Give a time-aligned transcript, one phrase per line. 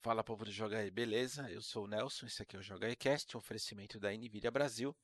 [0.00, 1.50] Fala povo do Joga aí, beleza?
[1.50, 4.48] Eu sou o Nelson, esse aqui é o Joga aí Cast, um oferecimento da Nvidia
[4.48, 4.94] Brasil.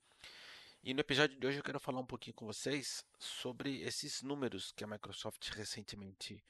[0.85, 4.71] E no episódio de hoje eu quero falar um pouquinho com vocês sobre esses números
[4.71, 6.45] que a Microsoft recentemente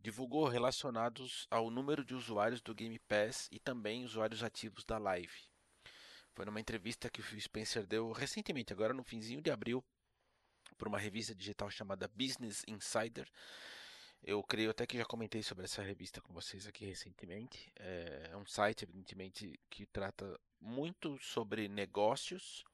[0.00, 5.44] divulgou relacionados ao número de usuários do Game Pass e também usuários ativos da Live.
[6.34, 9.84] Foi numa entrevista que o Phil Spencer deu recentemente, agora no finzinho de abril,
[10.76, 13.30] para uma revista digital chamada Business Insider.
[14.22, 17.72] Eu creio até que já comentei sobre essa revista com vocês aqui recentemente.
[17.76, 22.64] É um site, evidentemente, que trata muito sobre negócios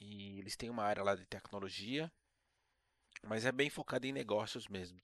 [0.00, 2.10] e eles têm uma área lá de tecnologia,
[3.22, 5.00] mas é bem focado em negócios mesmo.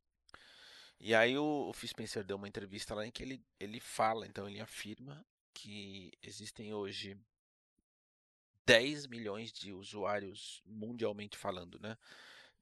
[1.01, 4.27] E aí o, o Phil Spencer deu uma entrevista lá em que ele, ele fala,
[4.27, 7.19] então ele afirma que existem hoje
[8.65, 11.99] 10 milhões de usuários mundialmente falando, né?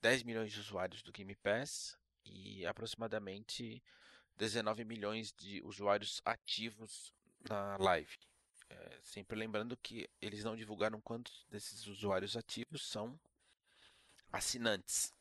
[0.00, 3.82] 10 milhões de usuários do Game Pass e aproximadamente
[4.36, 7.12] 19 milhões de usuários ativos
[7.48, 8.18] na live.
[8.70, 13.18] É, sempre lembrando que eles não divulgaram quantos desses usuários ativos são
[14.32, 15.12] assinantes.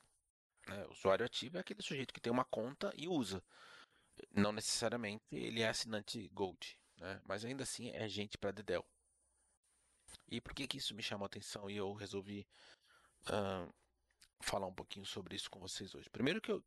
[0.87, 3.43] O usuário ativo é aquele sujeito que tem uma conta e usa.
[4.31, 7.19] Não necessariamente ele é assinante Gold, né?
[7.25, 8.85] mas ainda assim é gente para Dedel.
[10.29, 12.47] E por que, que isso me chamou a atenção e eu resolvi
[13.27, 13.73] uh,
[14.39, 16.09] falar um pouquinho sobre isso com vocês hoje?
[16.09, 16.63] Primeiro que eu,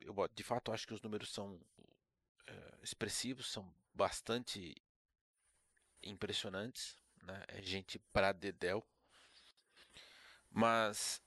[0.00, 4.74] eu de fato acho que os números são uh, expressivos, são bastante
[6.02, 7.44] impressionantes, né?
[7.48, 8.86] É gente para dedéu.
[10.50, 11.20] Mas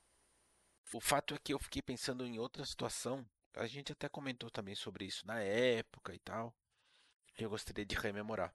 [0.94, 3.28] o fato é que eu fiquei pensando em outra situação.
[3.54, 6.56] A gente até comentou também sobre isso na época e tal.
[7.38, 8.54] Eu gostaria de rememorar.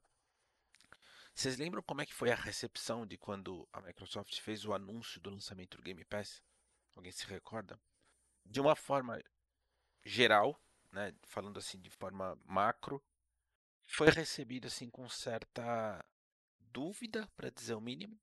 [1.34, 5.20] Vocês lembram como é que foi a recepção de quando a Microsoft fez o anúncio
[5.20, 6.42] do lançamento do Game Pass?
[6.94, 7.78] Alguém se recorda?
[8.44, 9.20] De uma forma
[10.04, 10.58] geral,
[10.92, 13.02] né, falando assim de forma macro,
[13.86, 16.04] foi recebido assim com certa
[16.72, 18.18] dúvida, para dizer o mínimo.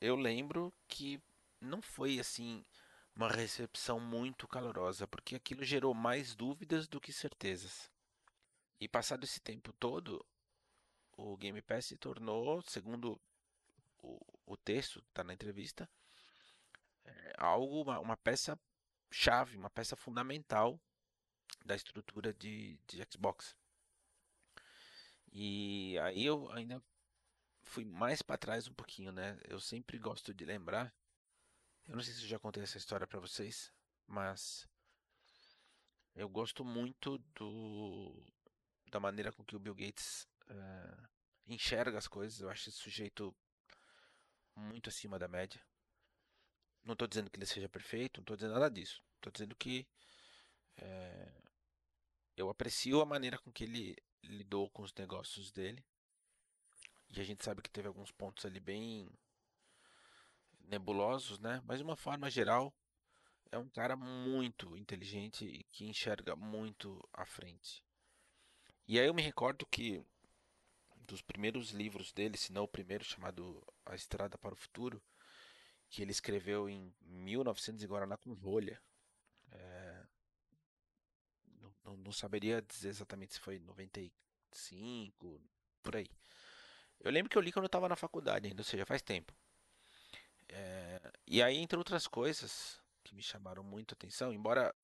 [0.00, 1.20] Eu lembro que
[1.60, 2.64] não foi assim
[3.14, 7.90] uma recepção muito calorosa, porque aquilo gerou mais dúvidas do que certezas.
[8.78, 10.24] E passado esse tempo todo,
[11.16, 13.18] o Game Pass se tornou, segundo
[14.02, 15.88] o, o texto está na entrevista,
[17.04, 18.58] é algo uma, uma, peça
[19.10, 20.80] chave, uma peça fundamental
[21.64, 23.56] da estrutura de, de Xbox.
[25.32, 26.82] E aí eu ainda
[27.62, 29.38] fui mais para trás um pouquinho, né?
[29.44, 30.94] Eu sempre gosto de lembrar.
[31.86, 33.72] Eu não sei se eu já contei essa história para vocês,
[34.06, 34.68] mas
[36.14, 38.24] eu gosto muito do
[38.90, 41.08] da maneira com que o Bill Gates uh,
[41.46, 42.40] enxerga as coisas.
[42.40, 43.36] Eu acho esse sujeito
[44.54, 45.60] muito acima da média.
[46.86, 49.02] Não estou dizendo que ele seja perfeito, não estou dizendo nada disso.
[49.16, 49.84] Estou dizendo que
[50.76, 51.32] é,
[52.36, 55.84] eu aprecio a maneira com que ele lidou com os negócios dele.
[57.10, 59.10] E a gente sabe que teve alguns pontos ali bem
[60.60, 61.60] nebulosos, né?
[61.64, 62.72] Mas de uma forma geral,
[63.50, 67.82] é um cara muito inteligente e que enxerga muito à frente.
[68.86, 70.04] E aí eu me recordo que
[71.00, 75.02] dos primeiros livros dele, se não o primeiro, chamado A Estrada para o Futuro,
[75.88, 78.80] que ele escreveu em 1900 em Guaraná com rolha.
[79.50, 80.06] É,
[81.84, 85.40] não, não, saberia dizer exatamente se foi 95,
[85.82, 86.10] por aí.
[87.00, 89.32] Eu lembro que eu li quando eu estava na faculdade ainda, ou seja, faz tempo.
[90.48, 94.74] É, e aí, entre outras coisas que me chamaram muito atenção, embora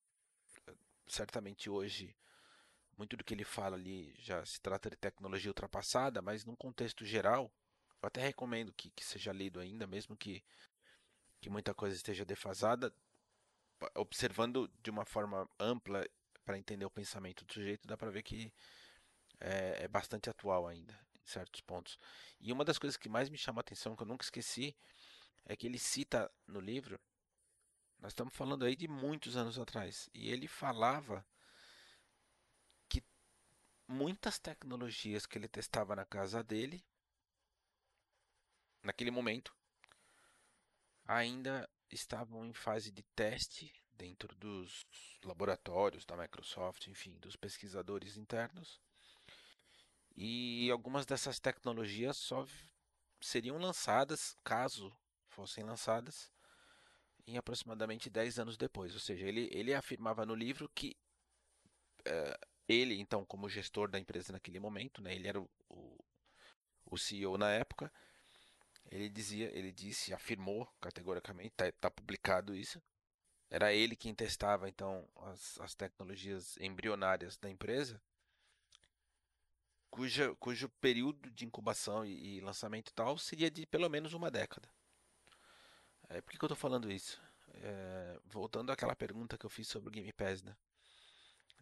[1.07, 2.15] certamente hoje
[2.97, 7.05] muito do que ele fala ali já se trata de tecnologia ultrapassada, mas num contexto
[7.05, 7.51] geral,
[8.01, 10.43] eu até recomendo que, que seja lido ainda, mesmo que,
[11.43, 12.93] que muita coisa esteja defasada,
[13.95, 16.07] observando de uma forma ampla
[16.45, 18.53] para entender o pensamento do sujeito, dá para ver que
[19.41, 21.99] é, é, bastante atual ainda, em certos pontos.
[22.39, 24.73] E uma das coisas que mais me chama a atenção, que eu nunca esqueci,
[25.45, 26.97] é que ele cita no livro,
[27.99, 31.25] nós estamos falando aí de muitos anos atrás, e ele falava
[33.85, 36.83] muitas tecnologias que ele testava na casa dele,
[38.81, 39.53] naquele momento,
[41.05, 44.85] ainda estavam em fase de teste dentro dos
[45.23, 48.81] laboratórios da Microsoft, enfim, dos pesquisadores internos.
[50.15, 52.45] E algumas dessas tecnologias só
[53.19, 54.95] seriam lançadas, caso
[55.27, 56.31] fossem lançadas,
[57.25, 58.93] em aproximadamente 10 anos depois.
[58.93, 60.95] Ou seja, ele, ele afirmava no livro que
[62.05, 65.97] eh, ele, então, como gestor da empresa naquele momento, né, ele era o, o,
[66.85, 67.91] o CEO na época,
[68.93, 72.79] ele dizia, ele disse, afirmou categoricamente, está tá publicado isso,
[73.49, 77.99] era ele quem testava então as, as tecnologias embrionárias da empresa.
[79.89, 84.69] cuja, cujo período de incubação e, e lançamento tal seria de pelo menos uma década.
[86.09, 87.19] É, por que, que eu estou falando isso?
[87.55, 90.55] É, voltando àquela pergunta que eu fiz sobre o Game Pass, né?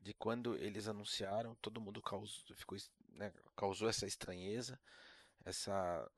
[0.02, 2.78] De quando eles anunciaram, todo mundo causou, ficou,
[3.10, 4.80] né, causou essa estranheza,
[5.46, 6.10] essa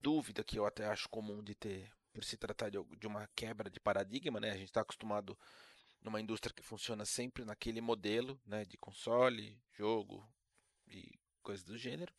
[0.00, 3.78] dúvida que eu até acho comum de ter por se tratar de, uma quebra de
[3.78, 4.50] paradigma, né?
[4.50, 5.38] A gente está acostumado
[6.02, 10.28] numa indústria que funciona sempre naquele modelo, né, de console, jogo
[10.88, 12.12] e coisas do gênero.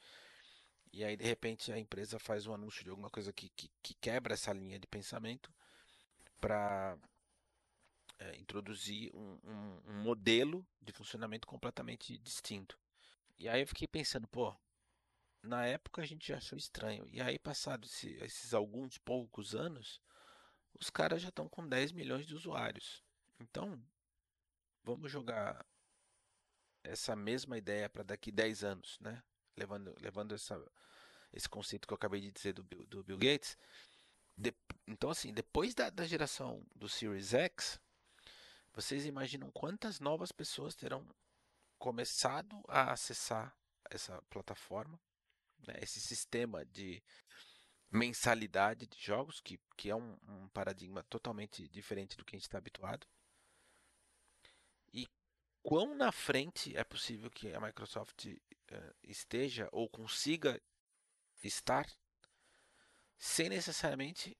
[0.91, 3.93] E aí de repente a empresa faz um anúncio de alguma coisa que, que, que
[3.95, 5.53] quebra essa linha de pensamento
[6.39, 6.97] para
[8.17, 12.77] é, introduzir um, um, um modelo de funcionamento completamente distinto.
[13.37, 14.55] E aí eu fiquei pensando, pô,
[15.41, 17.07] na época a gente achou estranho.
[17.11, 20.01] E aí, passados esse, esses alguns poucos anos,
[20.79, 23.03] os caras já estão com 10 milhões de usuários.
[23.39, 23.81] Então,
[24.83, 25.65] vamos jogar
[26.83, 29.21] essa mesma ideia para daqui 10 anos, né?
[29.55, 30.61] Levando, levando essa,
[31.33, 33.57] esse conceito que eu acabei de dizer do, do Bill Gates.
[34.37, 34.53] De,
[34.87, 37.79] então, assim, depois da, da geração do Series X,
[38.73, 41.05] vocês imaginam quantas novas pessoas terão
[41.77, 43.55] começado a acessar
[43.89, 44.99] essa plataforma,
[45.67, 45.75] né?
[45.81, 47.01] esse sistema de
[47.91, 52.47] mensalidade de jogos, que, que é um, um paradigma totalmente diferente do que a gente
[52.47, 53.07] está habituado
[55.63, 60.61] quão na frente é possível que a Microsoft uh, esteja ou consiga
[61.43, 61.85] estar
[63.17, 64.37] sem necessariamente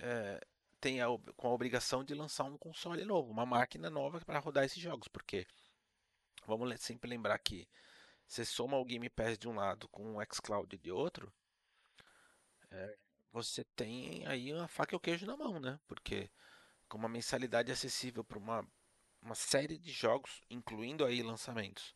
[0.00, 0.46] uh,
[0.80, 1.06] tenha
[1.36, 5.06] com a obrigação de lançar um console novo, uma máquina nova para rodar esses jogos,
[5.08, 5.46] porque
[6.46, 7.68] vamos sempre lembrar que
[8.32, 11.30] você soma o Game Pass de um lado com o xCloud de outro,
[12.70, 12.96] é,
[13.30, 15.78] você tem aí uma faca e o queijo na mão, né?
[15.86, 16.30] Porque
[16.88, 18.66] com uma mensalidade acessível para uma
[19.20, 21.94] uma série de jogos, incluindo aí lançamentos,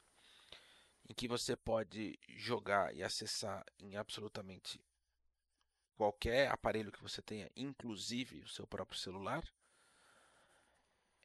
[1.09, 4.79] em que você pode jogar e acessar em absolutamente
[5.97, 9.43] qualquer aparelho que você tenha, inclusive o seu próprio celular,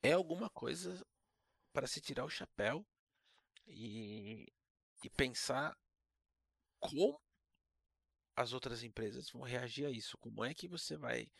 [0.01, 1.05] é alguma coisa
[1.73, 2.83] para se tirar o chapéu
[3.67, 4.51] e,
[5.03, 5.77] e pensar
[6.79, 7.21] como
[8.35, 10.17] as outras empresas vão reagir a isso.
[10.17, 11.31] Como é que você vai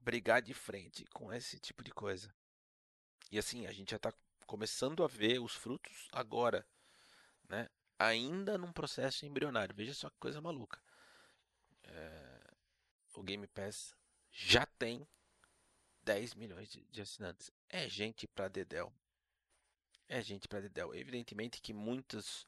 [0.00, 2.34] brigar de frente com esse tipo de coisa?
[3.30, 4.12] E assim, a gente já está
[4.46, 6.66] começando a ver os frutos agora,
[7.48, 7.68] né?
[7.98, 9.74] Ainda num processo embrionário.
[9.74, 10.82] Veja só que coisa maluca.
[11.84, 12.52] É...
[13.14, 13.94] O Game Pass
[14.30, 15.06] já tem
[16.04, 17.50] 10 milhões de, assinantes.
[17.68, 18.92] É gente para dedéu.
[20.08, 20.94] É gente para dedéu.
[20.94, 22.46] Evidentemente que muitos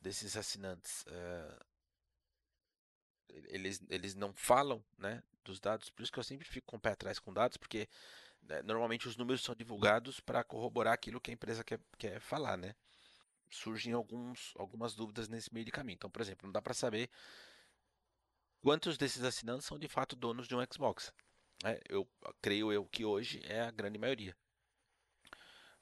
[0.00, 1.64] desses assinantes uh,
[3.48, 6.80] eles, eles não falam né, dos dados, por isso que eu sempre fico com o
[6.80, 7.88] pé atrás com dados, porque
[8.42, 12.56] né, normalmente os números são divulgados para corroborar aquilo que a empresa quer, quer falar,
[12.56, 12.74] né?
[13.50, 15.96] Surgem alguns, algumas dúvidas nesse meio de caminho.
[15.96, 17.08] Então, por exemplo, não dá para saber
[18.60, 21.12] quantos desses assinantes são de fato donos de um Xbox.
[21.64, 22.06] É, eu
[22.42, 24.36] creio eu que hoje é a grande maioria.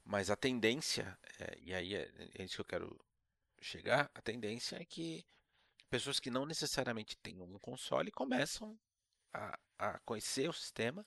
[0.03, 2.97] Mas a tendência, é, e aí é, é isso que eu quero
[3.61, 5.25] chegar, a tendência é que
[5.89, 8.77] pessoas que não necessariamente têm um console começam
[9.33, 11.05] a, a conhecer o sistema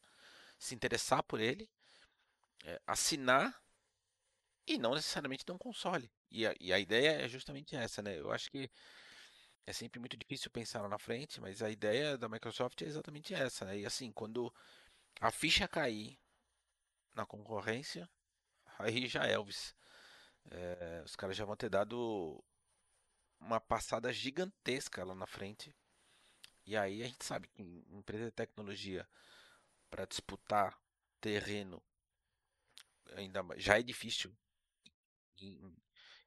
[0.58, 1.68] se interessar por ele,
[2.64, 3.58] é, assinar
[4.66, 6.12] e não necessariamente ter um console.
[6.30, 8.18] E a, e a, ideia é justamente essa, né?
[8.18, 8.70] Eu acho que
[9.66, 13.32] é sempre muito difícil pensar lá na frente, mas a ideia da Microsoft é exatamente
[13.34, 13.78] essa, né?
[13.78, 14.52] E assim, quando
[15.18, 16.18] a ficha cair
[17.14, 18.08] na concorrência,
[18.78, 19.74] aí já é Elvis.
[20.50, 22.42] É, os caras já vão ter dado
[23.40, 25.74] uma passada gigantesca lá na frente.
[26.66, 29.08] E aí a gente sabe que em empresa de tecnologia
[29.88, 30.78] para disputar
[31.20, 31.82] terreno
[33.16, 34.32] ainda já é difícil
[35.38, 35.76] em,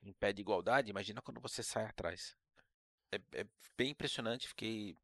[0.02, 2.36] em, pé de igualdade, imagina quando você sai atrás.
[3.12, 3.46] É, é
[3.78, 4.98] bem impressionante, fiquei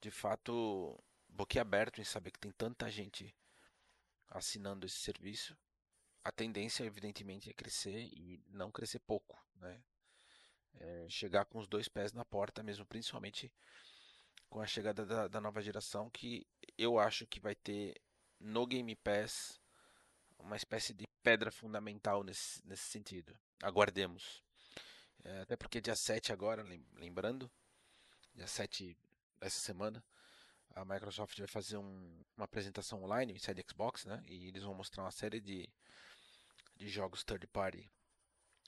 [0.00, 3.34] de fato boquiaberto em saber que tem tanta gente
[4.28, 5.56] assinando esse serviço.
[6.28, 9.80] A tendência, evidentemente, é crescer e não crescer pouco, né?
[10.78, 13.50] É chegar com os dois pés na porta mesmo, principalmente
[14.50, 17.98] com a chegada da, da nova geração, que eu acho que vai ter
[18.38, 19.58] no Game Pass
[20.38, 23.34] uma espécie de pedra fundamental nesse, nesse sentido.
[23.62, 24.44] Aguardemos.
[25.24, 26.62] É, até porque dia 7 agora,
[26.96, 27.50] lembrando,
[28.34, 28.94] dia 7
[29.40, 30.04] dessa semana,
[30.74, 34.22] a Microsoft vai fazer um, uma apresentação online inside Xbox, né?
[34.26, 35.66] E eles vão mostrar uma série de,
[36.78, 37.90] de jogos third party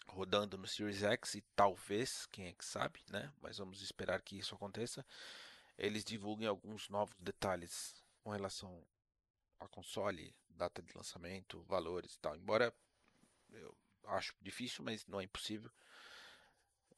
[0.06, 3.32] rodando no Series X e talvez, quem é que sabe, né?
[3.40, 5.04] Mas vamos esperar que isso aconteça
[5.80, 8.86] eles divulguem alguns novos detalhes com relação
[9.58, 12.36] a console, data de lançamento, valores e tal.
[12.36, 12.72] Embora
[13.50, 13.74] eu
[14.04, 15.70] acho difícil, mas não é impossível.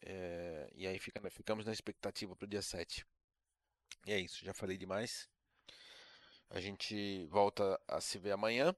[0.01, 3.07] É, e aí fica, ficamos na expectativa para o dia 7.
[4.05, 5.29] E é isso, já falei demais.
[6.51, 8.75] A gente volta a se ver amanhã.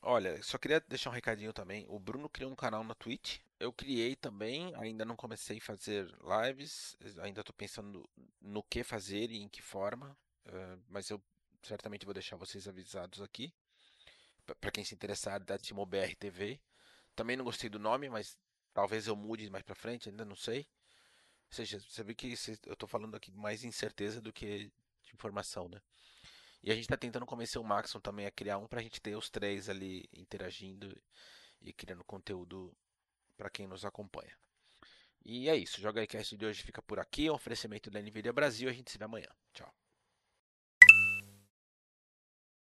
[0.00, 1.84] Olha, só queria deixar um recadinho também.
[1.88, 3.38] O Bruno criou um canal na Twitch.
[3.58, 6.96] Eu criei também, ainda não comecei a fazer lives.
[7.22, 8.08] Ainda estou pensando
[8.40, 10.16] no que fazer e em que forma.
[10.46, 11.20] Uh, mas eu
[11.62, 13.52] certamente vou deixar vocês avisados aqui.
[14.60, 16.60] Para quem se interessar, da TimoBR TV.
[17.14, 18.38] Também não gostei do nome, mas
[18.72, 20.60] talvez eu mude mais para frente, ainda não sei.
[21.50, 22.34] Ou seja, você vê que
[22.66, 24.70] eu estou falando aqui mais incerteza do que
[25.02, 25.80] de informação, né?
[26.62, 29.00] E a gente está tentando convencer o Maxon também a criar um para a gente
[29.00, 30.94] ter os três ali interagindo
[31.60, 32.76] e criando conteúdo
[33.36, 34.36] para quem nos acompanha.
[35.24, 35.78] E é isso.
[35.78, 37.26] O Joga iCast de hoje fica por aqui.
[37.26, 38.68] É um oferecimento da NVIDIA Brasil.
[38.68, 39.28] A gente se vê amanhã.
[39.52, 39.72] Tchau.